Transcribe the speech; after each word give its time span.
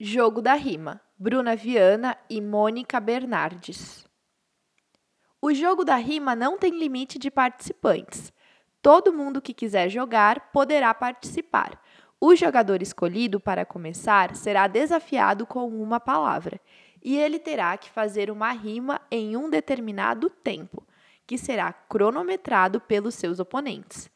Jogo 0.00 0.40
da 0.40 0.54
Rima, 0.54 1.00
Bruna 1.18 1.56
Viana 1.56 2.16
e 2.30 2.40
Mônica 2.40 3.00
Bernardes. 3.00 4.06
O 5.42 5.52
jogo 5.52 5.84
da 5.84 5.96
rima 5.96 6.36
não 6.36 6.56
tem 6.56 6.78
limite 6.78 7.18
de 7.18 7.32
participantes. 7.32 8.32
Todo 8.80 9.12
mundo 9.12 9.42
que 9.42 9.52
quiser 9.52 9.88
jogar 9.88 10.52
poderá 10.52 10.94
participar. 10.94 11.82
O 12.20 12.36
jogador 12.36 12.80
escolhido 12.80 13.40
para 13.40 13.66
começar 13.66 14.36
será 14.36 14.68
desafiado 14.68 15.44
com 15.44 15.66
uma 15.66 15.98
palavra 15.98 16.60
e 17.02 17.18
ele 17.18 17.40
terá 17.40 17.76
que 17.76 17.90
fazer 17.90 18.30
uma 18.30 18.52
rima 18.52 19.00
em 19.10 19.36
um 19.36 19.50
determinado 19.50 20.30
tempo, 20.30 20.86
que 21.26 21.36
será 21.36 21.72
cronometrado 21.72 22.80
pelos 22.80 23.16
seus 23.16 23.40
oponentes. 23.40 24.08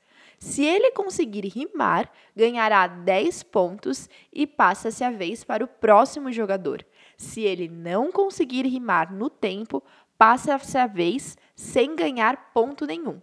Se 0.42 0.64
ele 0.64 0.90
conseguir 0.90 1.46
rimar, 1.46 2.10
ganhará 2.34 2.88
10 2.88 3.44
pontos 3.44 4.10
e 4.32 4.44
passa-se 4.44 5.04
a 5.04 5.08
vez 5.08 5.44
para 5.44 5.62
o 5.64 5.68
próximo 5.68 6.32
jogador. 6.32 6.84
Se 7.16 7.42
ele 7.42 7.68
não 7.68 8.10
conseguir 8.10 8.66
rimar 8.66 9.14
no 9.14 9.30
tempo, 9.30 9.80
passa-se 10.18 10.76
a 10.76 10.88
vez 10.88 11.38
sem 11.54 11.94
ganhar 11.94 12.50
ponto 12.52 12.84
nenhum. 12.86 13.22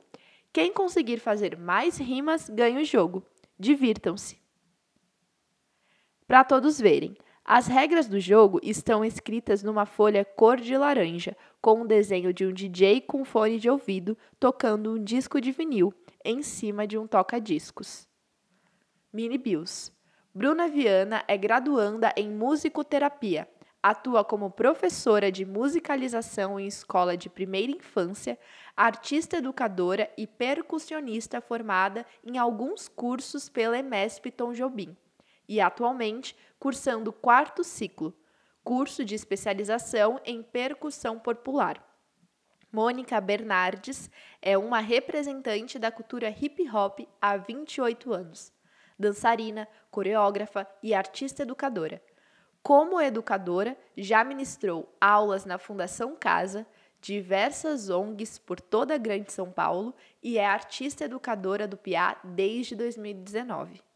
Quem 0.54 0.72
conseguir 0.72 1.18
fazer 1.20 1.58
mais 1.58 1.98
rimas 1.98 2.50
ganha 2.50 2.80
o 2.80 2.86
jogo. 2.86 3.22
Divirtam-se. 3.60 4.40
Para 6.26 6.46
todos 6.46 6.80
verem, 6.80 7.18
as 7.52 7.66
regras 7.66 8.08
do 8.08 8.20
jogo 8.20 8.60
estão 8.62 9.04
escritas 9.04 9.64
numa 9.64 9.84
folha 9.84 10.24
cor 10.24 10.58
de 10.58 10.78
laranja, 10.78 11.36
com 11.60 11.82
um 11.82 11.88
desenho 11.88 12.32
de 12.32 12.46
um 12.46 12.54
DJ 12.54 13.02
com 13.02 13.26
fone 13.26 13.58
de 13.58 13.68
ouvido 13.68 14.16
tocando 14.40 14.94
um 14.94 15.04
disco 15.04 15.42
de 15.42 15.52
vinil 15.52 15.92
em 16.24 16.44
cima 16.44 16.86
de 16.86 16.96
um 16.96 17.08
toca-discos. 17.08 18.08
Mini 19.12 19.40
Bills. 19.40 19.92
Bruna 20.32 20.68
Viana 20.68 21.24
é 21.28 21.36
graduanda 21.36 22.14
em 22.16 22.30
musicoterapia. 22.30 23.50
Atua 23.82 24.24
como 24.24 24.52
professora 24.52 25.32
de 25.32 25.44
musicalização 25.44 26.60
em 26.60 26.68
escola 26.68 27.18
de 27.18 27.32
primeira 27.32 27.72
infância, 27.72 28.38
artista 28.78 29.38
educadora 29.38 30.08
e 30.16 30.28
percussionista 30.28 31.42
formada 31.42 32.06
em 32.24 32.38
alguns 32.38 32.88
cursos 32.88 33.50
pela 33.50 33.80
EMESP 33.80 34.30
Tom 34.30 34.54
Jobim. 34.54 34.96
E 35.50 35.60
atualmente 35.60 36.38
cursando 36.60 37.12
quarto 37.12 37.64
ciclo, 37.64 38.16
curso 38.64 39.04
de 39.04 39.16
especialização 39.16 40.22
em 40.24 40.44
percussão 40.44 41.18
popular. 41.18 41.84
Mônica 42.72 43.20
Bernardes 43.20 44.12
é 44.44 44.56
uma 44.56 44.80
representante 44.80 45.80
da 45.80 45.92
cultura 45.92 46.30
hip 46.30 46.70
hop 46.70 47.00
há 47.20 47.36
28 47.36 48.14
anos. 48.14 48.54
Dançarina, 48.98 49.68
coreógrafa 49.90 50.68
e 50.84 50.94
artista 50.94 51.42
educadora. 51.42 52.00
Como 52.62 53.02
educadora, 53.02 53.76
já 53.98 54.24
ministrou 54.24 54.96
aulas 55.02 55.46
na 55.46 55.58
Fundação 55.58 56.16
Casa, 56.16 56.68
diversas 57.02 57.90
ONGs 57.90 58.38
por 58.38 58.62
toda 58.62 58.94
a 58.94 59.00
Grande 59.00 59.32
São 59.32 59.50
Paulo 59.50 59.96
e 60.22 60.38
é 60.38 60.46
artista 60.46 61.06
educadora 61.06 61.68
do 61.68 61.76
PIA 61.76 62.18
desde 62.24 62.76
2019. 62.76 63.89